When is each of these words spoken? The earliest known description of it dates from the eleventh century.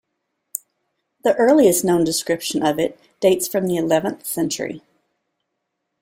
The 1.23 1.35
earliest 1.35 1.85
known 1.85 2.03
description 2.03 2.65
of 2.65 2.79
it 2.79 2.99
dates 3.19 3.47
from 3.47 3.67
the 3.67 3.77
eleventh 3.77 4.25
century. 4.25 4.81